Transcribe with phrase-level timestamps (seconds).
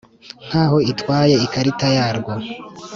[0.47, 2.33] Nk'aho itwaye ikarita yarwo